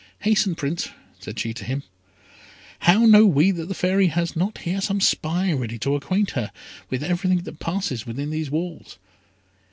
[0.21, 1.83] "Hasten, Prince," said she to him;
[2.79, 6.51] "how know we that the Fairy has not here some spy ready to acquaint her
[6.89, 8.97] with everything that passes within these walls?